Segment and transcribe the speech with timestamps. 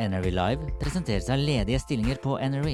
[0.00, 2.68] NRV Live presenteres av ledige stillinger på NRV.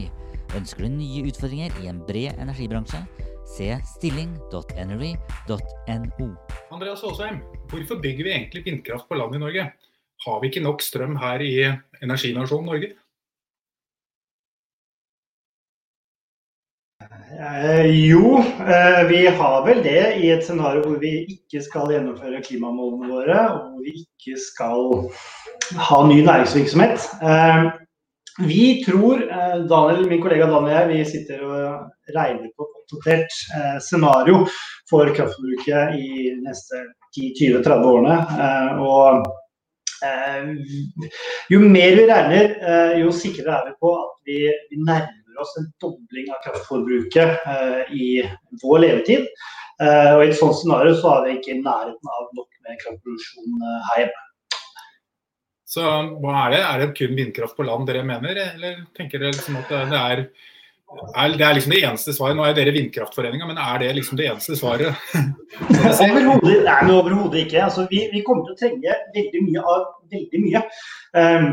[0.57, 3.01] Ønsker du nye utfordringer i en bred energibransje?
[3.57, 6.29] Se stilling.nrv.no.
[6.75, 7.39] Andreas Aasheim,
[7.71, 9.65] hvorfor bygger vi egentlig vindkraft på land i Norge?
[10.27, 11.53] Har vi ikke nok strøm her i
[12.03, 12.89] energinasjonen Norge?
[17.41, 22.43] Eh, jo, eh, vi har vel det i et scenario hvor vi ikke skal gjennomføre
[22.45, 24.81] klimamålene våre, og hvor vi ikke skal
[25.89, 27.09] ha ny næringsvirksomhet.
[27.23, 27.67] Eh,
[28.47, 29.23] vi tror,
[29.71, 33.37] Daniel, min kollega Daniel og jeg, vi sitter og regner på et oppdatert
[33.81, 34.43] scenario
[34.91, 36.83] for kraftforbruket i neste
[37.17, 38.19] 10-20-30 årene.
[38.85, 39.25] Og
[41.49, 42.53] jo mer vi regner,
[43.01, 44.83] jo sikrere er vi på at vi, vi
[45.37, 48.09] nærmer oss en dobling av kraftforbruket eh, i
[48.63, 49.27] vår levetid.
[49.83, 52.81] Eh, og I et sånt scenario så er vi ikke i nærheten av nok med
[52.81, 54.23] kraftproduksjon eh, her hjemme.
[55.67, 55.83] Så
[56.23, 56.61] hva er det?
[56.65, 60.23] Er det kun vindkraft på land dere mener, eller tenker dere liksom at det er,
[61.19, 62.39] er det er liksom det eneste svaret?
[62.39, 64.95] Nå er dere Vindkraftforeninga, men er det liksom det eneste svaret?
[66.97, 67.65] Overhodet ikke.
[67.67, 70.63] Altså, vi, vi kommer til å trenge veldig mye av veldig mye.
[71.19, 71.51] Um,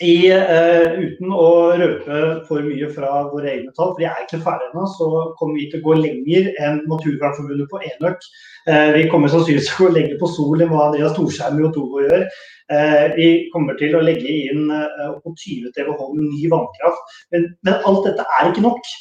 [0.00, 4.40] i, uh, uten å røpe for mye fra våre egne tall, for de er ikke
[4.40, 8.24] ferdige ennå, så kommer vi til å gå lenger enn Naturvernforbundet på enøk.
[8.64, 11.66] Uh, vi kommer sannsynligvis til å gå lenger på sol enn hva Andreas Torsheim i
[11.68, 12.24] Otovo gjør.
[12.72, 17.16] Uh, vi kommer til å legge inn mot 20 TWh med ny vannkraft.
[17.34, 18.92] Men, men, alt dette er ikke nok.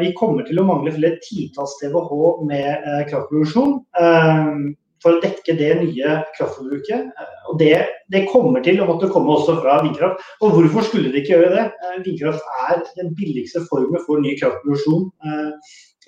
[0.00, 3.74] Vi kommer til å mangle flere titalls TWh med kraftproduksjon
[5.02, 7.10] for å dekke det nye kraftforbruket.
[7.50, 7.74] Og det,
[8.12, 10.22] det, kommer til å måtte komme også fra vindkraft.
[10.44, 11.66] Og hvorfor skulle de ikke gjøre det?
[12.06, 15.08] Vindkraft er den billigste formen for ny kraftproduksjon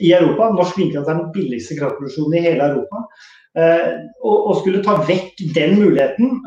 [0.02, 0.50] i Europa.
[0.56, 3.04] Norsk vindkraft er den billigste kraftproduksjonen i hele Europa.
[3.52, 6.38] Å skulle ta vekk den muligheten,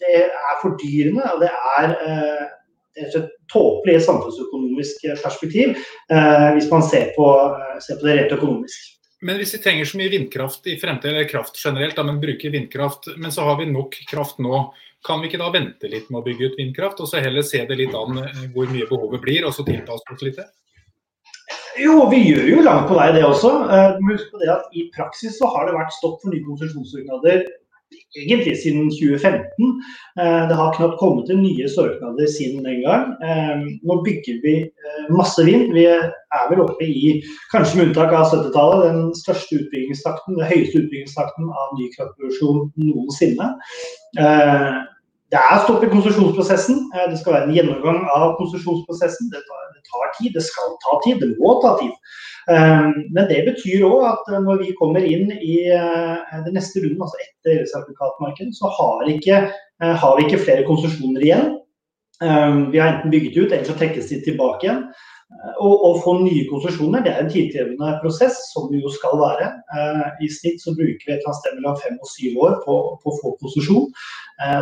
[0.00, 1.24] det er fordyrende.
[1.32, 1.96] Og det er
[2.96, 3.16] et
[3.52, 5.76] tåpelig samfunnsøkonomisk perspektiv
[6.56, 7.30] hvis man ser på,
[7.84, 8.95] ser på det rent økonomisk.
[9.26, 12.52] Men hvis vi trenger så mye vindkraft i fremtiden, eller kraft generelt, da, men bruker
[12.54, 14.60] vindkraft, men så har vi nok kraft nå,
[15.06, 17.64] kan vi ikke da vente litt med å bygge ut vindkraft, og så heller se
[17.66, 20.46] det litt an eh, hvor mye behovet blir, og så tilpasse oss litt det?
[21.78, 23.50] Jo, vi gjør jo langt på vei det også.
[23.68, 27.44] Uh, husk på det at I praksis så har det vært stopp for nye konsesjonssøknader
[28.16, 29.82] egentlig siden 2015.
[30.20, 33.04] Eh, det har knapt kommet til nye søknader siden den gang.
[33.26, 33.54] Eh,
[33.88, 35.72] nå bygger vi eh, masse vind.
[35.76, 37.20] Vi er vel oppe i,
[37.52, 43.52] kanskje med unntak av 70-tallet, den største utbyggingstakten, den høyeste utbyggingstakten av ny kraftproduksjon noensinne.
[45.34, 46.84] Det er stopp i konsesjonsprosessen.
[47.10, 49.32] Det skal være en gjennomgang av konsesjonsprosessen.
[49.32, 49.42] Det
[49.76, 51.92] det tar tid, det skal ta tid, det må ta tid.
[53.14, 57.62] Men det betyr òg at når vi kommer inn i det neste runden, altså etter
[57.64, 59.42] elsertifikatmarkedet, så har, ikke,
[59.82, 61.52] har, vi ikke flere konsesjoner igjen.
[62.72, 64.86] Vi har enten bygget ut, eller så trekkes de tilbake igjen.
[65.58, 69.48] Å få nye konsesjoner det er en tidkrevende prosess, som det jo skal være.
[70.22, 72.76] I snitt så bruker vi et eller annet sted mellom fem og syv år på,
[72.94, 73.88] å få konsesjon.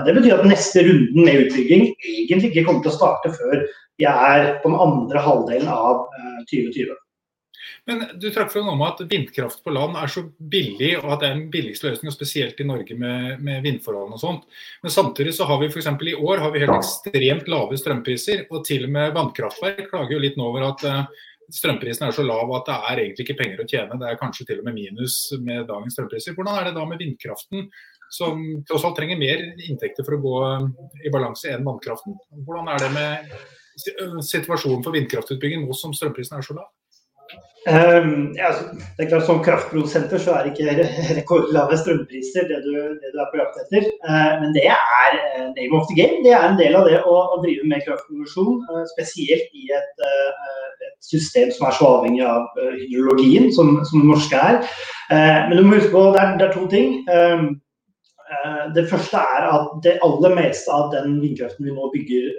[0.07, 3.67] Det betyr at neste runden med utbygging egentlig ikke kommer til å starte før
[4.01, 6.07] vi er på den andre halvdelen av
[6.51, 6.97] 2020.
[7.87, 11.21] Men du trakk fra noe om at vindkraft på land er så billig, og at
[11.21, 14.47] det er den billigste løsningen, spesielt i Norge med, med vindforholdene og sånt.
[14.81, 15.91] Men samtidig så har vi f.eks.
[15.93, 20.23] i år har vi helt ekstremt lave strømpriser, og til og med vannkraftverk klager jo
[20.25, 23.61] litt nå over at uh, strømprisen er så lav at det er egentlig ikke penger
[23.61, 23.99] å tjene.
[24.01, 26.37] Det er kanskje til og med minus med dagens strømpriser.
[26.39, 27.69] Hvordan er det da med vindkraften,
[28.15, 30.39] som tross alt trenger mer inntekter for å gå
[31.05, 32.17] i balanse enn vannkraften?
[32.47, 36.71] Hvordan er det med situasjonen for vindkraftutbygging nå som strømprisen er så lav?
[37.65, 38.65] Um, ja, altså,
[38.97, 43.21] det er klart Som kraftprodusenter så er det ikke rekordlave strømpriser det du, det du
[43.23, 43.87] er på jakt etter.
[44.05, 46.21] Uh, men det er uh, name of the game.
[46.27, 48.61] Det er en del av det å, å drive med kraftproduksjon.
[48.69, 54.09] Uh, spesielt i et, et, system som er så avhengig av hydrologien som, som det
[54.09, 54.57] norske er.
[55.11, 56.95] men du må huske på det er, det er to ting.
[57.13, 57.51] Um,
[58.75, 62.31] det første er at det aller meste av den vindkraften vi nå bygger,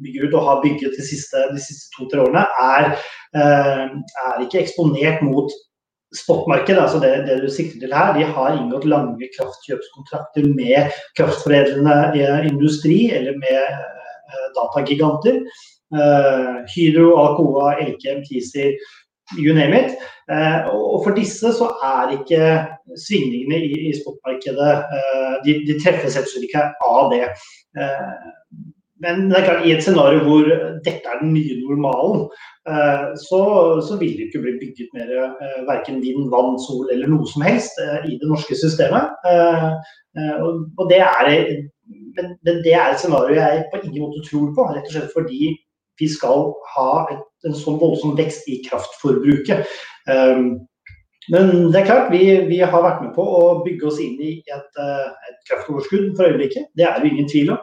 [0.00, 2.94] bygger ut og har bygget de siste, siste to-tre årene, er
[3.32, 3.84] Eh,
[4.28, 5.52] er ikke eksponert mot
[6.12, 8.12] spotmarkedet, altså det, det, du sikter til her.
[8.12, 15.44] De har inngått lange kraftkjøpskontrakter med kraftforedlende eh, industri eller med eh, datagiganter.
[16.72, 18.78] Hydro, Alcoa, Elkem, Teaser,
[19.36, 19.90] you name it.
[20.72, 22.46] og for disse så er ikke
[23.06, 24.72] svingningene i, i spotmarkedet
[25.46, 27.26] de, de treffes ikke av det.
[29.02, 30.46] Men det er klart, i et scenario hvor
[30.86, 32.28] dette er den nye normalen,
[32.70, 33.40] eh, så,
[33.82, 37.42] så vil det ikke bli bygget mer eh, verken vind, vann, sol eller noe som
[37.46, 39.10] helst eh, i det norske systemet.
[40.44, 41.30] Og det er,
[42.18, 45.54] men det er et scenario jeg på ingen måte tror på, rett og slett fordi
[46.00, 49.64] vi skal ha en sånn voldsom vekst i kraftforbruket.
[51.30, 54.32] Men det er klart, vi, vi, har vært med på å bygge oss inn i
[54.50, 56.72] et, et kraftoverskudd for øyeblikket.
[56.78, 57.60] Det er det ingen tvil om.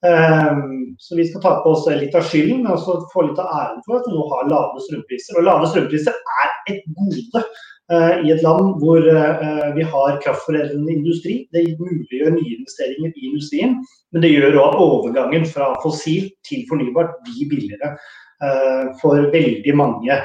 [0.00, 3.50] Um, så vi skal ta på oss litt av skylden, men også få litt av
[3.52, 5.36] æren for at vi nå har lave strømpriser.
[5.36, 10.94] Og lave strømpriser er et gode uh, i et land hvor uh, vi har kraftforedlende
[10.94, 11.36] industri.
[11.52, 13.76] Det muliggjør nye investeringer i industrien,
[14.14, 19.76] men det gjør òg at overgangen fra fossil til fornybart blir billigere uh, for veldig
[19.76, 20.20] mange,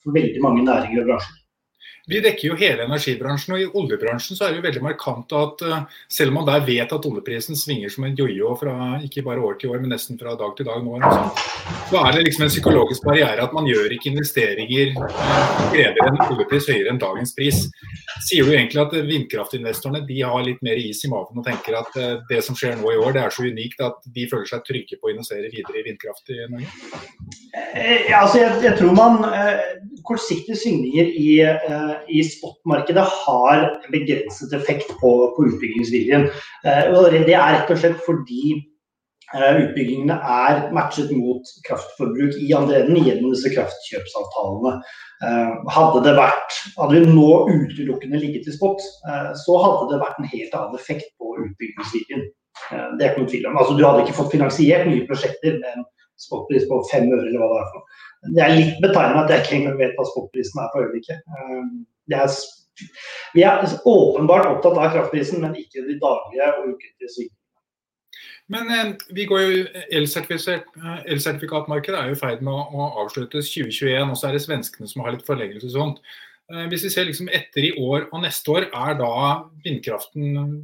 [0.00, 1.41] for veldig mange næringer og bransjer.
[2.10, 5.60] Vi dekker jo hele energibransjen, og i oljebransjen så er det jo veldig markant at
[5.62, 8.72] uh, selv om man der vet at oljeprisen svinger som en jojo fra
[9.06, 10.98] ikke bare år til år, men nesten fra dag til dag nå,
[11.92, 16.18] så er det liksom en psykologisk barriere at man gjør ikke investeringer uh, krever en
[16.26, 17.62] oljepris høyere enn dagens pris.
[18.26, 21.94] Sier du egentlig at vindkraftinvestorene de har litt mer is i magen og tenker at
[22.02, 24.66] uh, det som skjer nå i år, det er så unikt at de føler seg
[24.66, 26.74] trygge på å investere videre i vindkraft i Norge?
[28.16, 29.22] Altså jeg, jeg tror man
[30.06, 31.30] kortsiktige svingninger i
[32.08, 36.28] i spotmarkedet har begrenset effekt på, på utbyggingsviljen.
[36.66, 38.56] Eh, det er rett og slett fordi
[39.34, 44.76] eh, utbyggingene er matchet mot kraftforbruk i andre enden gjennom disse kraftkjøpsavtalene.
[45.22, 48.84] Eh, hadde det vært, hadde vi nå utelukkende ligget i spot,
[49.44, 52.30] så hadde det vært en helt annen effekt på utbyggingsviljen.
[52.70, 53.58] Det er ikke noen tvil om.
[53.58, 55.86] Altså, du hadde ikke fått finansiert nye prosjekter med en
[56.22, 58.00] spotpris på fem øre eller hva det er for.
[58.30, 61.18] Det er litt betegnende at jeg ikke engang vet hva spotprisen er på øyeblikket.
[61.36, 61.62] Eh,
[63.34, 67.38] vi er åpenbart opptatt av kraftprisen, men ikke de daglige og ukentlige svingningene.
[68.52, 69.62] Men eh, går jo,
[70.00, 74.90] elsertifikatmarkedet er jo i ferd med å, å, avsluttes 2021, og så er det svenskene
[74.90, 76.02] som har litt forlengelse og sånt.
[76.52, 79.14] Eh, hvis vi ser liksom etter i år og neste år, er da
[79.64, 80.60] vindkraften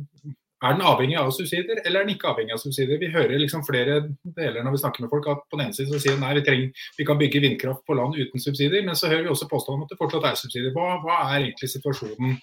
[0.59, 2.99] er den avhengig av subsidier, eller er den ikke avhengig av subsidier?
[2.99, 4.01] Vi hører liksom flere
[4.39, 6.45] deler når vi snakker med folk at på den ene siden så sier nei, vi,
[6.47, 9.87] trenger, vi kan bygge vindkraft på land uten subsidier, men så hører vi også påstanden
[9.87, 10.75] at det fortsatt er subsidier.
[10.75, 12.35] Hva, hva er egentlig situasjonen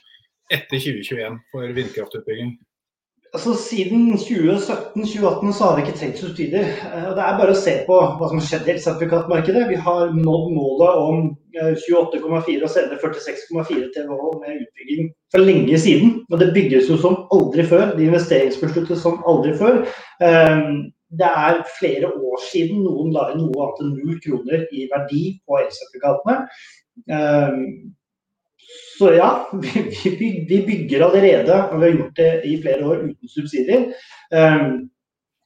[0.53, 2.56] etter 2021 for vindkraftutbygging?
[3.35, 6.69] Altså, siden 2017-2018 så har vi ikke trengt subsidier.
[6.88, 9.65] Eh, det er bare å se på hva som har skjedd i elsertifikatmarkedet.
[9.73, 11.25] Vi har nådd målet om
[11.56, 16.18] 28,4 eh, og senere 46,4 TWh med utbygging for lenge siden.
[16.31, 17.94] Og det bygges jo som aldri før.
[17.96, 19.84] Det investeringsbesluttes som aldri før.
[20.25, 20.63] Eh,
[21.16, 25.22] det er flere år siden noen la inn noe annet enn null kroner i verdi
[25.46, 26.41] på elsertifikatene.
[28.98, 29.29] Så ja,
[30.20, 33.88] vi, bygger allerede, og vi har gjort det i flere år uten subsidier.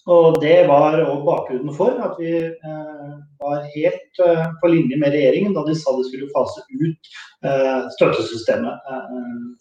[0.08, 5.12] Og Det var også bakgrunnen for at vi eh, var helt eh, på linje med
[5.12, 7.10] regjeringen da de sa de skulle fase ut
[7.46, 8.86] eh, støttesystemet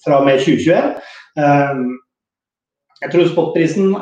[0.05, 0.95] fra og med 2021.
[1.39, 1.99] Um,
[3.03, 3.93] jeg tror spotprisen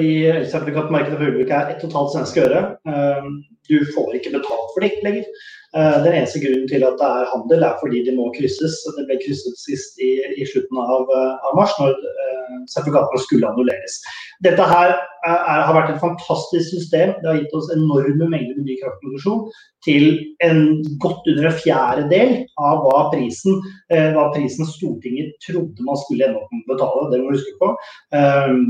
[0.00, 2.62] i elsertifikatmarkedet for øyeblikket er 1,5 svenske øre.
[2.88, 5.26] Um, du får ikke betalt for det lenger.
[5.72, 8.74] Eh, den eneste grunnen til at det er handel, er fordi de må krysses.
[8.96, 13.48] Det ble krysset sist i, i slutten av, eh, av, mars, når uh, sertifikatene skulle
[13.48, 13.96] annulleres.
[14.44, 17.14] Dette her er, har vært et fantastisk system.
[17.22, 19.46] Det har gitt oss enorme mengder med ny kraftproduksjon
[19.86, 20.06] til
[20.44, 20.62] en
[21.00, 26.42] godt under en fjerdedel av hva prisen, eh, hva prisen Stortinget trodde man skulle ende
[26.42, 27.10] opp med å betale.
[27.14, 27.74] Det må du huske på.
[28.12, 28.64] Um,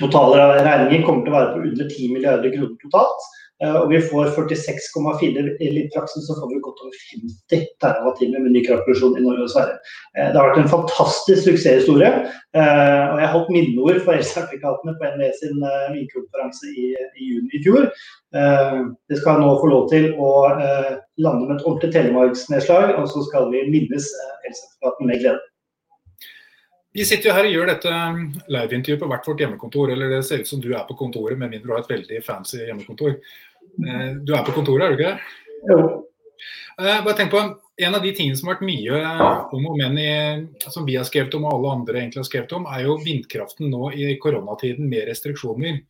[0.00, 3.26] Totale regninger kommer til å være på under 10 milliarder kroner totalt.
[3.62, 8.50] Eh, og vi får 46,4 i praksis så får vi godt over 50 TWh med
[8.56, 9.76] ny kraftproduksjon i Norge og Sverige.
[10.16, 12.10] Eh, det har vært en fantastisk suksesshistorie.
[12.58, 15.62] Eh, og jeg holdt minneord for elsertifikatene på NVE sin
[15.94, 17.88] vindkonferanse i, i, juni i fjor.
[18.34, 23.46] Det skal nå få lov til å lande med et ordentlig telemarksnedslag, og så skal
[23.52, 24.08] vi minnes
[24.48, 25.53] elsertifikatene med glede.
[26.94, 27.92] Vi sitter jo her og gjør dette
[28.54, 29.90] liveintervjuet på hvert vårt hjemmekontor.
[29.90, 32.20] Eller det ser ut som du er på kontoret, med mindre du har et veldig
[32.22, 33.16] fancy hjemmekontor.
[33.82, 35.72] Eh, du er på kontoret, er du ikke det?
[35.72, 35.78] Jo.
[36.78, 37.42] Eh, bare tenk på
[37.76, 38.98] En av de tingene som har vært mye
[39.56, 40.10] om og men i,
[40.70, 43.66] som vi har skrevet om og alle andre egentlig har skrevet om, er jo vindkraften
[43.72, 45.80] nå i koronatiden med restriksjoner.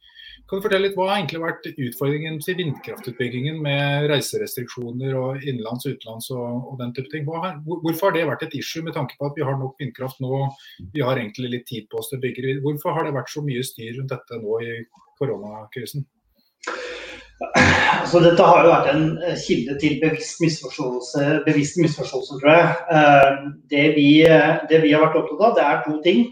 [0.48, 5.86] Kan du fortelle litt Hva har egentlig vært utfordringen til vindkraftutbyggingen med reiserestriksjoner og innenlands
[5.86, 7.28] utenlands og, og, den type ting?
[7.28, 10.20] Har, hvorfor har det vært et issue med tanke på at vi har nok vindkraft
[10.24, 10.42] nå,
[10.92, 12.58] vi har egentlig litt tid på oss til å bygge?
[12.64, 14.74] Hvorfor har det vært så mye styr rundt dette nå i
[15.20, 16.04] koronakrisen?
[17.42, 22.68] Altså, dette har jo vært en eh, kilde til bevisst misforståelse, bevisst misforståelse tror jeg.
[22.98, 23.30] Eh,
[23.72, 26.28] det vi, eh, det vi, har vært opptatt av, det er to ting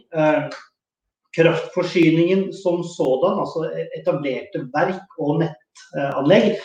[1.32, 3.64] kraftforsyningen som sådan, altså
[3.96, 6.58] etablerte verk og nettanlegg.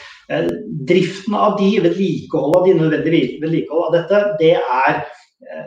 [0.89, 5.00] Driften av de, vedlikehold av de nødvendige vedlikehold av dette, det er,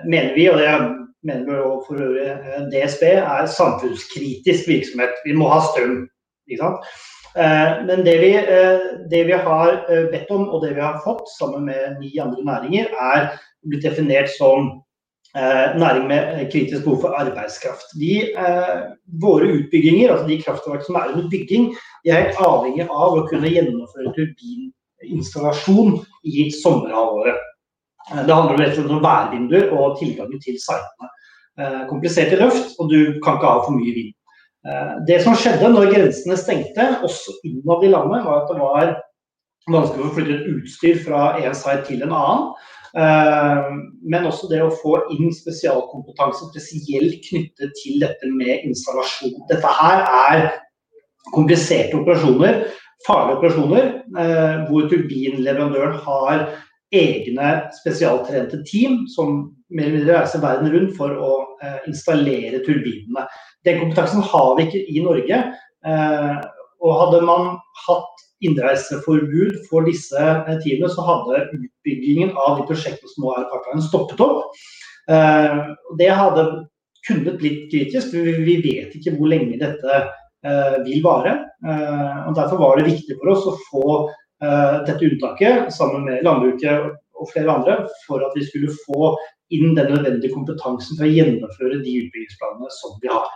[0.05, 0.75] mener vi, og det
[1.25, 5.17] mener vi også for øvrig DSB, er samfunnskritisk virksomhet.
[5.25, 6.03] Vi må ha strøm.
[6.51, 6.93] ikke sant?
[7.35, 8.31] Men det vi,
[9.11, 9.77] det vi, har
[10.11, 13.29] bedt om, og det vi har fått sammen med ni andre næringer, er
[13.63, 14.73] blitt definert som
[15.37, 17.87] Eh, næring med eh, kritisk behov for arbeidskraft.
[18.01, 18.79] De, eh,
[19.23, 21.69] våre utbygginger, altså de kraftverk som er under bygging,
[22.05, 27.39] de er helt avhengig av å kunne gjennomføre turbininstallasjon i sommerhalvåret.
[28.11, 31.15] Eh, det handler rett og slett om værvinduer og tilgangen til sitene.
[31.61, 34.13] Komplisert kompliserte løft, og du kan ikke ha for mye vind.
[34.69, 38.91] Eh, det som skjedde når grensene stengte, også innad i landet, var at det var
[39.71, 42.51] vanskelig å flytte et utstyr fra en side til en annen.
[43.01, 43.71] Eh,
[44.13, 49.39] men også det å få inn spesialkompetanse spesielt knyttet til dette med installasjon.
[49.53, 50.49] Dette her er
[51.33, 52.65] kompliserte operasjoner,
[53.07, 53.87] farlige operasjoner,
[54.21, 56.51] eh, hvor turbinleverandøren har
[56.93, 61.37] egne spesialtrente team som mer eller mindre reiser verden rundt for å
[61.87, 63.23] installere turbinene.
[63.67, 65.41] Den kompetansen har vi ikke i Norge.
[66.81, 70.21] Og hadde man hatt innreiseforbud for disse
[70.63, 74.57] teamene, så hadde utbyggingen av de prosjektene som nå er i pipeline, stoppet opp.
[75.11, 75.59] Eh,
[75.99, 76.47] det hadde
[77.09, 78.11] kunnet blitt kritisk.
[78.13, 79.99] for Vi vet ikke hvor lenge dette
[80.45, 81.37] eh, vil vare.
[81.67, 83.87] Eh, og Derfor var det viktig for oss å få
[84.41, 87.75] dette unntaket sammen med landbruket og flere andre,
[88.07, 89.11] for at vi skulle få
[89.53, 93.27] inn den nødvendige kompetansen for å gjennomføre de utbyggingsplanene som vi har.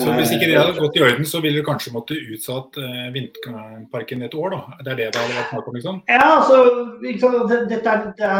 [0.00, 3.08] Så Hvis ikke det hadde gått i orden, så ville du kanskje måtte utsatt eh,
[3.12, 4.54] vindparken et år?
[4.54, 4.60] da?
[4.78, 5.74] Det er det det hadde vært snakk om?
[5.76, 5.98] liksom?
[6.08, 6.60] Ja, altså,
[7.02, 8.30] dette, er, det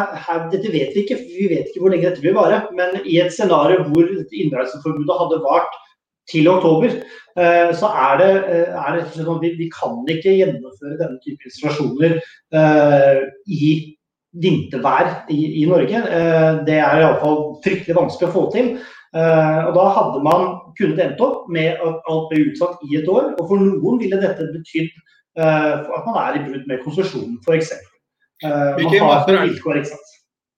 [0.55, 1.19] dette, vet vi ikke.
[1.21, 2.63] Vi vet ikke hvor lenge dette vil vare.
[2.73, 5.77] Men i et scenario hvor innreiseforbudet hadde vart
[6.33, 6.97] til oktober,
[7.37, 11.21] eh, så er det, eh, er det sånn at vi, vi, kan ikke gjennomføre denne
[11.21, 12.17] type installasjoner
[12.57, 13.75] uh, i
[14.41, 16.01] vintervær i, i Norge.
[16.01, 18.75] Uh, det er iallfall fryktelig vanskelig å få til.
[19.13, 20.47] Uh, og Da hadde man
[20.79, 23.33] kunnet endt opp med at alt ble utsatt i et år.
[23.37, 24.91] Og for noen ville dette betydd
[25.41, 27.75] uh, at man er i brudd med konsesjonen, f.eks.
[28.43, 29.53] Uh, hvilke, måneder er,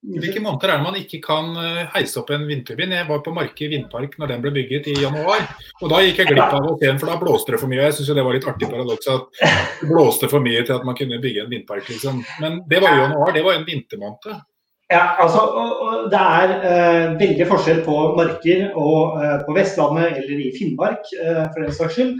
[0.04, 1.50] hvilke måneder er det man ikke kan
[1.92, 2.94] heise opp en vindturbin?
[2.96, 5.44] Jeg var på Marke vindpark når den ble bygget i januar.
[5.82, 7.82] og Da gikk jeg glipp av å se den, for da blåste det for mye.
[7.86, 9.44] Jeg syns det var litt artig paradoks at
[9.82, 11.88] det blåste for mye til at man kunne bygge en vindpark.
[11.92, 12.24] Liksom.
[12.44, 14.44] Men det var jo januar, det var en vintermåned.
[14.92, 20.42] Ja, altså, og, Det er uh, veldig forskjell på marker og uh, på Vestlandet eller
[20.44, 22.12] i Finnmark uh, for den saks skyld.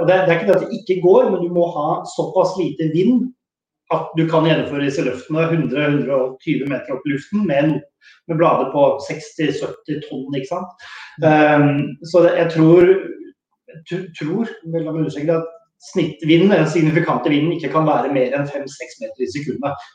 [0.00, 2.52] og det, det, er ikke det at det ikke går, men du må ha såpass
[2.60, 3.30] lite vind
[3.94, 7.78] at du kan gjennomføre disse løftene 100-120 meter opp i luften med,
[8.28, 10.36] med blader på 60-70 tonn.
[10.36, 10.88] ikke sant?
[11.24, 12.92] Um, så det, jeg tror,
[14.20, 14.52] tror
[15.38, 15.48] at
[15.92, 19.88] snittvinden, den signifikante vinden, ikke kan være mer enn 5-6 meter i sekundet.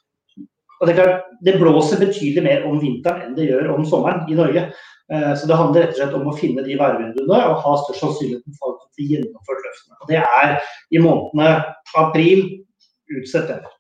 [0.84, 4.26] Og det, er klart, det blåser betydelig mer om vinteren enn det gjør om sommeren
[4.28, 4.66] i Norge.
[5.14, 8.04] Eh, så det handler rett og slett om å finne de værvinduene og ha størst
[8.04, 10.02] sannsynlighet for at få gjennomført løftene.
[10.02, 10.58] Og det er
[10.92, 11.54] i månedene
[12.04, 12.44] april
[13.14, 13.72] ut september.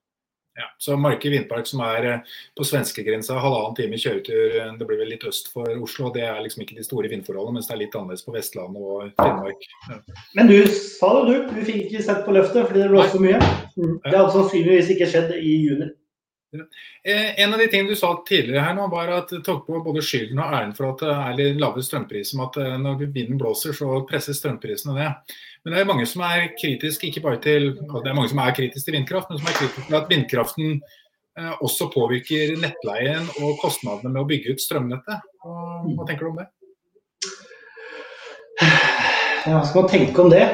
[0.55, 4.99] Ja, så Marke vindpark som er eh, på svenskegrensa, halvannen time kjøretur, eh, det blir
[5.01, 6.11] vel litt øst for Oslo.
[6.13, 9.09] Det er liksom ikke de store vindforholdene, mens det er litt annerledes på Vestlandet og
[9.17, 9.65] Finnmark.
[9.89, 9.97] Ja.
[10.37, 13.23] Men du sa det du, du fikk ikke sett på løftet fordi det blåste så
[13.25, 13.41] mye.
[13.79, 13.97] Mm.
[14.05, 15.89] Det hadde sannsynligvis ikke skjedd i juni.
[17.03, 20.03] Eh, en av de tingene du sa tidligere her nå, var at tok på både
[20.05, 22.41] skylden og æren for at det er litt lave strømpriser.
[22.45, 25.37] At eh, når vinden blåser, så presses strømprisene ned.
[25.63, 28.55] Men det er mange som er kritiske ikke bare til, det er mange som er
[28.55, 33.57] kritiske til vindkraft, men som er kritiske til at vindkraften eh, også påvirker nettleien og
[33.63, 35.31] kostnadene med å bygge ut strømnettet.
[35.43, 36.49] Hva, tenker du om det?
[39.43, 40.45] Ja, skal man tenke om det?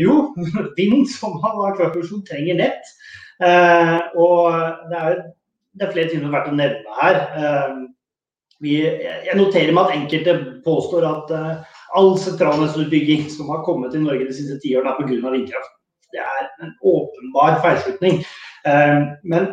[0.00, 0.16] Jo,
[0.78, 2.96] vind som har kraftproduksjon trenger nett.
[3.42, 5.18] Uh, og det er,
[5.76, 7.18] det er flere ting som har vært å nevne her.
[7.36, 7.82] Uh,
[8.64, 11.32] vi, jeg noterer meg at enkelte påstår at
[11.96, 15.32] all sentralnettutbygging som har kommet til Norge de siste ti årene, er pga.
[15.34, 15.74] vindkraft.
[16.14, 18.22] Det er en åpenbar feilslutning.
[19.28, 19.50] Men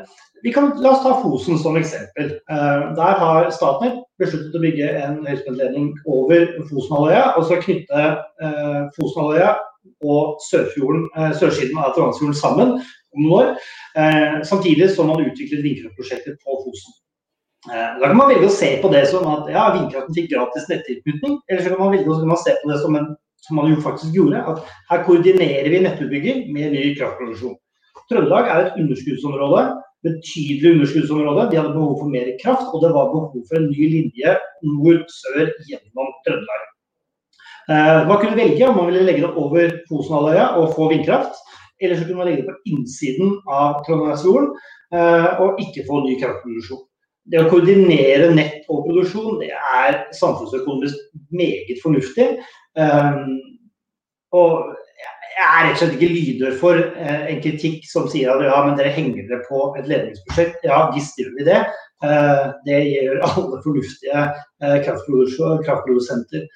[0.56, 2.32] kan, la oss ta Fosen som eksempel.
[2.48, 8.08] Der har Statnett besluttet å bygge en høyspentledning over Fosenhalvøya, og så knytte
[8.96, 9.52] Fosenhalvøya
[10.04, 11.08] og Sørfjorden,
[11.40, 13.54] sørsiden av Trondheimsfjorden sammen om noen år.
[14.48, 17.00] Samtidig som man utviklet vindkraftprosjekter på Fosen.
[17.70, 21.38] Da kan man velge å se på det som at ja, vindkraften fikk gratis nettilknytning.
[21.48, 23.14] Eller så kan man velge å man se på det som, en,
[23.46, 27.56] som man jo faktisk gjorde, at her koordinerer vi nettutbygging med ny kraftproduksjon.
[28.12, 29.64] Trøndelag er et underskuddsområde,
[30.04, 31.48] betydelig underskuddsområde.
[31.54, 34.36] De hadde behov for mer kraft, og det var behov for en ny linje
[34.68, 36.70] nord-sør gjennom Trøndelag.
[37.70, 41.38] Man kunne velge om man ville legge det over Fosenhalvøya og få vindkraft.
[41.80, 44.50] Eller så kunne man legge det på innsiden av Trondheimsfjorden
[45.44, 46.84] og ikke få ny kraftproduksjon
[47.32, 50.98] det å koordinere nett og produksjon det er samfunnsøkonomisk
[51.36, 52.30] meget fornuftig.
[52.76, 53.38] Um,
[54.36, 54.74] og
[55.34, 58.76] jeg er rett og slett ikke lydhør for en kritikk som sier at ja, men
[58.78, 60.66] dere henger dere på et ledningsprosjekt.
[60.68, 61.62] Ja, visst gjør vi det.
[62.04, 66.48] Uh, det gjør alle fornuftige uh, kraftprodusenter.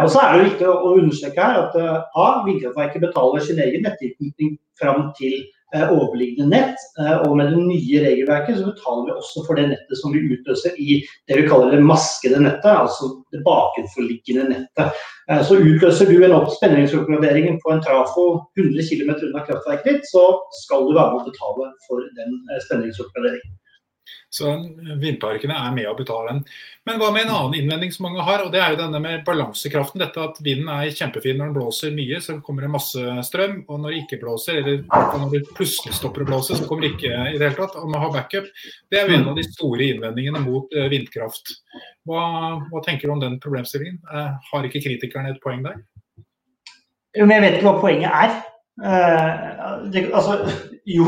[0.00, 1.74] og så er det viktig å, understreke her at
[2.16, 5.34] A, vindkraftverket betaler sin egen nettilknytning fram til
[5.74, 6.78] Eh, overliggende nett.
[6.98, 10.24] Eh, og med det nye regelverket så betaler vi også for det nettet som vi
[10.34, 10.96] utløser i
[11.30, 14.98] det vi kaller det maskede nettet, altså det bakenforliggende nettet.
[15.30, 18.26] Eh, så utløser du en spenningsoppgradering på en trafo
[18.58, 20.24] 100 km unna kraftverket ditt, så
[20.64, 22.34] skal du være med å betale for den
[22.66, 23.54] spenningsoppgraderingen.
[24.30, 24.52] Så
[25.00, 26.42] vindparkene er med å betale den.
[26.86, 29.24] Men hva med en annen innvending som mange har, og det er jo denne med
[29.26, 29.98] balansekraften.
[30.02, 33.64] Dette at vinden er kjempefin når den blåser mye, så kommer det masse strøm.
[33.66, 36.92] Og når det ikke blåser, eller når det plutselig stopper å blåse, så kommer det
[36.94, 37.78] ikke i det hele tatt.
[37.80, 38.46] Og man har backup.
[38.90, 41.56] Det er jo en av de store innvendingene mot eh, vindkraft.
[42.06, 42.24] Hva,
[42.70, 43.98] hva tenker du om den problemstillingen?
[44.14, 45.82] Eh, har ikke kritikerne et poeng der?
[47.18, 48.38] Men jeg vet ikke hva poenget er.
[48.80, 50.38] Uh, det, altså,
[50.96, 51.04] jo,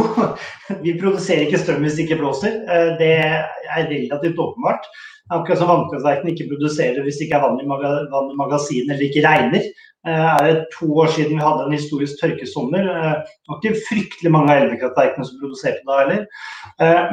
[0.84, 2.60] vi produserer ikke strøm hvis det ikke blåser.
[2.68, 4.90] Uh, det er relativt åpenbart.
[5.32, 8.92] Akkurat som vannkraftverkene ikke produserer hvis det ikke er vann i, maga, vann i magasinet
[8.92, 9.70] eller ikke regner.
[10.04, 12.90] Uh, er det to år siden vi hadde en historisk tørkesommer.
[12.90, 16.26] Det var ikke fryktelig mange av elvekraftverkene som produserte da heller.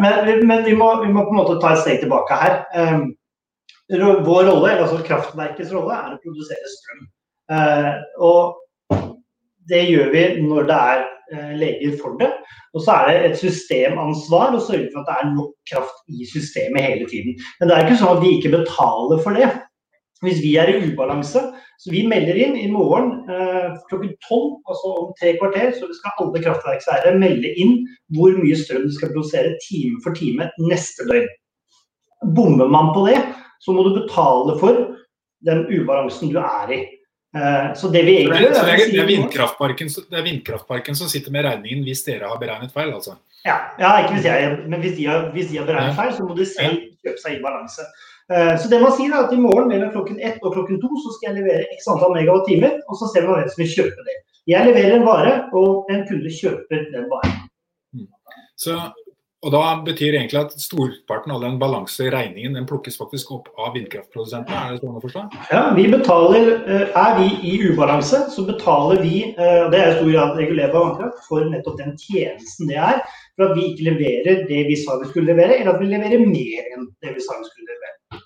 [0.04, 2.56] Men, men vi, må, vi, må, på en måte ta et steg tilbake her.
[4.26, 7.06] Vår rolle, altså kraftverkets rolle, er å produsere strøm.
[8.26, 8.59] Og
[9.70, 11.02] det gjør vi når det er
[11.34, 12.30] eh, leger for det.
[12.74, 16.28] Og så er det et systemansvar å sørge for at det er nok kraft i
[16.30, 17.40] systemet hele tiden.
[17.60, 19.50] Men det er ikke sånn at vi ikke betaler for det.
[20.24, 21.42] Hvis vi er i ubalanse,
[21.80, 26.26] så vi melder inn i morgen eh, klokken tolv, altså om tre kvarter, så skal
[26.26, 27.78] alle kraftverkseiere melde inn
[28.18, 31.30] hvor mye strøm de skal produsere time for time neste døgn.
[32.36, 33.22] Bommer man på det,
[33.64, 34.82] så må du betale for
[35.48, 36.82] den ubalansen du er i.
[37.38, 41.84] Eh, så det vi egentlig gjør, det, vindkraftparken, det er vindkraftparken som sitter med regningen
[41.86, 43.20] hvis dere har beregnet feil, altså?
[43.46, 46.26] Ja, ja ikke hvis jeg, men hvis de, har, hvis de har beregnet feil, så
[46.26, 47.86] må de selv kjøpe seg i balanse.
[48.34, 50.90] Eh, så det man sier er at i morgen mellom klokken ett og klokken to
[51.04, 54.08] så skal jeg levere x antall megawatt-timer, og så ser man hvem som vil kjøpe
[54.10, 54.18] det.
[54.50, 57.38] Jeg leverer en vare, og en kunde kjøper den varen.
[58.58, 58.74] Så
[59.40, 64.64] og Da betyr egentlig at storparten av den balanseregningen den plukkes faktisk opp av vindkraftprodusentene?
[64.66, 65.24] Er det sånn å forstå?
[65.54, 69.98] Ja, vi betaler, eh, Er vi i ubalanse, så betaler vi og det er i
[70.00, 73.00] stor grad regulert av vannkraft, for nettopp den tjenesten det er.
[73.38, 76.26] For at vi ikke leverer det vi sa vi skulle levere, eller at vi leverer
[76.28, 78.26] mer enn det vi sa vi skulle levere.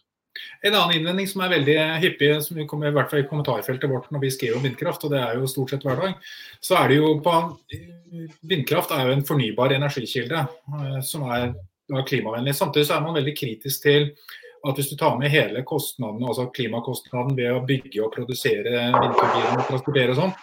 [0.64, 3.92] En annen innvending som er veldig hyppig, som vi kommer i hvert fall i kommentarfeltet
[3.92, 6.30] vårt når vi skriver om vindkraft, og det er jo stort sett hver dag,
[6.64, 7.36] så er det jo på
[8.46, 11.54] Vindkraft er jo en fornybar energikilde eh, som er
[12.08, 12.56] klimavennlig.
[12.56, 14.12] Samtidig så er man veldig kritisk til
[14.64, 19.58] at hvis du tar med hele kostnaden, altså klimakostnaden ved å bygge og produsere vindturbiner
[19.58, 20.38] og transportere og sånn,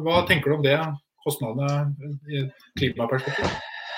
[0.00, 0.78] hva tenker du om det?
[1.20, 2.46] Kostnadene i
[2.78, 3.50] klimaperspektiv?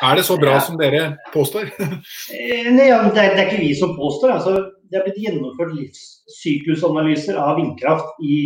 [0.03, 1.69] Er det så bra som dere påstår?
[1.79, 4.33] Eh, nei, ja, det, er, det, er, ikke vi som påstår.
[4.35, 4.57] Altså,
[4.91, 8.39] det er blitt gjennomført livssyklusanalyser av vindkraft i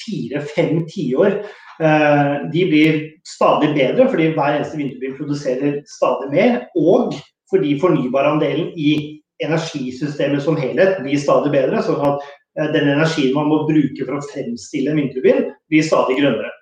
[0.00, 1.38] fire-fem tiår.
[1.80, 6.56] Eh, de blir stadig bedre fordi hver eneste vinterbil produserer stadig mer.
[6.78, 7.14] Og
[7.50, 11.82] fordi fornybarandelen i energisystemet som helhet blir stadig bedre.
[11.82, 12.22] sånn at
[12.58, 16.52] eh, den energien man må bruke for å fremstille en vinterbil, blir stadig grønnere.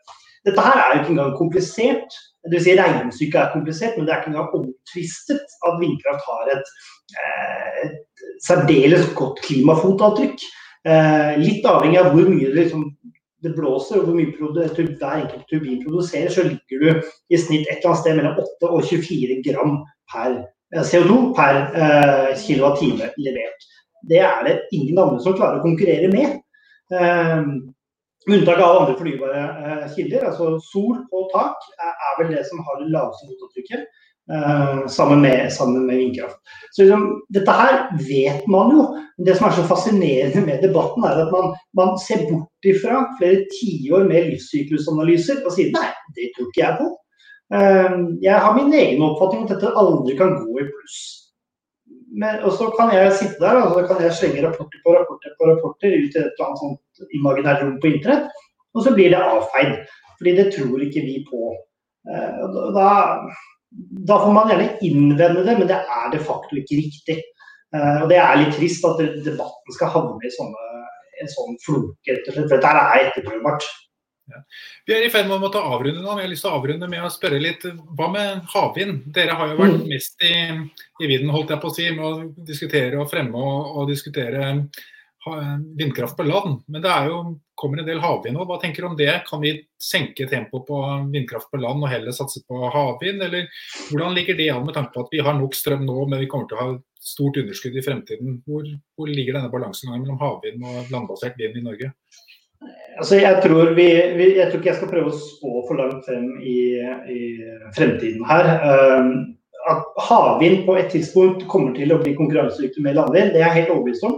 [0.47, 2.17] Dette her er jo ikke engang komplisert.
[2.43, 6.57] Det vil si Regnestykket er komplisert, men det er ikke engang omtvistet at vindkraft har
[6.57, 6.73] et,
[7.21, 10.43] eh, et særdeles godt klimafotavtrykk.
[11.39, 12.89] Litt avhengig av hvor mye det, liksom,
[13.43, 17.81] det blåser og hvor mye hver enkelt turbin produserer, så ligger du i snitt et
[17.81, 19.77] eller annet sted mellom 8 og 24 gram
[20.13, 23.69] per eh, CO2 per eh, kilowattime levert.
[24.09, 26.39] Det er det ingen andre som klarer å konkurrere med.
[26.93, 27.43] Eh,
[28.31, 30.29] unntak av andre fornybare eh, kilder.
[30.31, 33.87] altså Sol og tak er, er vel det som har det laveste fotavtrykket.
[34.33, 36.37] Uh, sammen, med, sammen, med, vindkraft.
[36.71, 38.85] Så liksom, Dette her vet man jo.
[39.27, 43.43] Det som er så fascinerende med debatten, er at man, man ser bort ifra flere
[43.53, 46.89] tiår med livssyklusanalyser og sier nei, det tror ikke jeg på.
[47.53, 50.99] Uh, jeg har min egen oppfatning om at dette aldri kan gå i pluss.
[52.17, 55.37] Men, og så kan jeg sitte der og så kan jeg slenge rapporter på rapporter
[55.37, 58.33] på rapporter ut i et eller annet sånt imaginært rom på internett,
[58.73, 59.81] og så blir det avfeid.
[60.17, 61.57] Fordi det tror ikke vi på.
[62.09, 62.91] Uh, da
[64.09, 67.21] da får man gjerne innvende det, men det er de facto ikke riktig.
[67.73, 70.67] Uh, og Det er litt trist at debatten skal havne i sånne,
[71.23, 72.51] en sånn floke, rett og slett.
[72.51, 73.69] For dette er etterprøvbart.
[74.33, 74.41] Ja.
[74.87, 76.13] Vi er i ferd med å måtte avrunde nå.
[76.15, 77.65] Jeg har lyst til å avrunde med å spørre litt
[77.99, 79.03] hva med havvind?
[79.15, 79.89] Dere har jo vært mm.
[79.91, 80.35] mest i,
[81.03, 84.53] i vinden, holdt jeg på å si, med å diskutere og fremme og, og diskutere
[85.79, 86.63] vindkraft på land.
[86.69, 87.19] Men det er jo,
[87.63, 88.47] kommer en del havvind nå.
[88.49, 89.11] Hva tenker du om det?
[89.29, 90.81] Kan vi senke tempoet på
[91.13, 93.23] vindkraft på land og heller satse på havvind?
[93.23, 93.47] Eller
[93.91, 96.29] hvordan ligger det an med tanke på at vi har nok strøm nå, men vi
[96.31, 98.41] kommer til å ha stort underskudd i fremtiden?
[98.47, 98.67] Hvor,
[98.99, 101.93] hvor ligger denne balansegangen mellom havvind og landbasert vind i Norge?
[102.99, 103.87] Altså, jeg, tror vi,
[104.19, 106.59] vi, jeg tror ikke jeg skal prøve å spå for langt frem i,
[107.11, 107.23] i
[107.75, 108.51] fremtiden her.
[108.63, 109.15] Um,
[109.71, 113.59] at havvind på et tidspunkt kommer til å bli konkurransedyktig med landvind, det er jeg
[113.61, 114.17] helt overbevist om.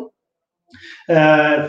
[1.13, 1.65] Eh,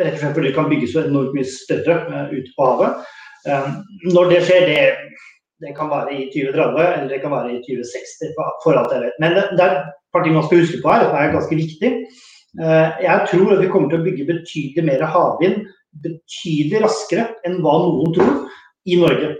[0.00, 3.10] rett og slett fordi det kan bygges så enormt mye større eh, ute på havet.
[3.48, 3.68] Eh,
[4.14, 5.18] når det skjer, det,
[5.64, 8.34] det kan være i 2030 eller det kan være i 2060.
[8.64, 9.20] for alt jeg vet.
[9.22, 11.60] Men det, er et par ting man skal huske på her, og det er ganske
[11.62, 11.92] viktig.
[13.00, 15.62] Jeg tror at vi kommer til å bygge betydelig mer havvind
[16.04, 18.34] betydelig raskere enn hva noen tror
[18.88, 19.30] i Norge.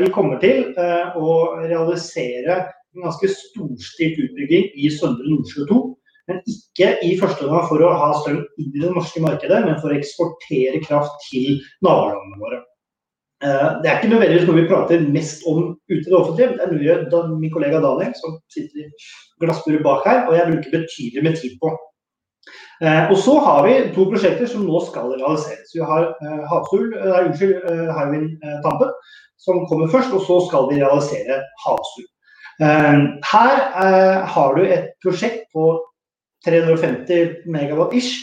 [0.00, 2.56] Vi kommer til å realisere
[2.96, 5.80] en ganske storstilt utbygging i Søndre Nordsjø 2.
[6.28, 9.78] Men ikke i første omgang for å ha strøm inn i det norske markedet, men
[9.80, 12.58] for å eksportere kraft til nabolandene våre.
[13.38, 16.56] Eh, det er ikke nødvendigvis noe vi prater mest om ute i det offentlige.
[16.58, 18.88] Det er noe min kollega Daniel, som sitter i
[19.44, 21.72] glassburet bak her, og jeg bruker betydelig med tid på.
[22.82, 25.70] Eh, og så har vi to prosjekter som nå skal realiseres.
[25.74, 27.64] Vi har uh, Havsul, nei, unnskyld,
[27.94, 28.92] Hywind Tampen,
[29.38, 32.06] som kommer først, og så skal vi realisere Havsul.
[32.58, 33.60] Her
[34.34, 35.76] har du et prosjekt på
[36.46, 38.18] 350 megawatt ish.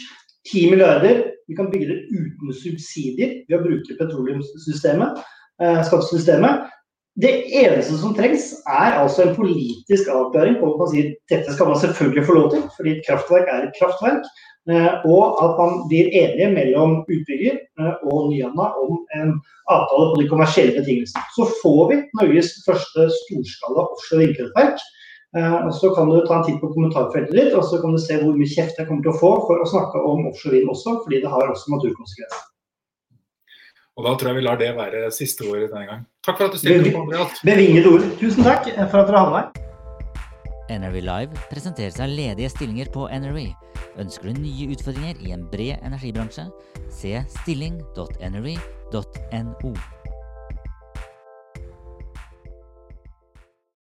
[0.52, 1.24] 10 milliarder.
[1.48, 5.20] Vi kan bygge det uten subsidier ved å bruke petroleumssystemet,
[5.62, 6.66] eh, skattesystemet.
[7.16, 11.70] Det eneste som trengs, er altså en politisk avklaring på at man sier dette skal
[11.70, 14.26] man selvfølgelig få lov til, fordi et kraftverk er et kraftverk.
[14.66, 19.36] Eh, og at man blir enige mellom utbygger eh, og Nyhamna om en
[19.70, 21.22] avtale på de kommersielle betingelsene.
[21.36, 24.82] Så får vi Norges første storskala offshore vindkraftverk.
[25.34, 27.98] Eh, og Så kan du ta en titt på kommentarfeltet ditt og så kan du
[28.00, 30.68] se hvor mye kjeft jeg kommer til å få for å snakke om offshore vind
[30.70, 32.42] også, fordi det har også naturkonsekvenser.
[33.96, 36.06] Og Da tror jeg vi lar det være siste ordet denne gang.
[36.26, 37.40] Takk for at du stilte opp, Andreas.
[37.48, 38.02] Bevingede ord.
[38.20, 39.44] Tusen takk for at dere hadde meg.
[40.66, 43.38] NRV Live presenterer seg ledige stillinger på NRV.
[44.02, 46.44] Ønsker du nye utfordringer i en bred energibransje?
[46.92, 49.95] Se stilling.nrv.no.